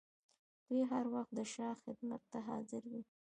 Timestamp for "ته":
2.31-2.39